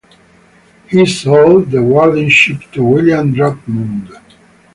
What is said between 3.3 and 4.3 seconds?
Drummond.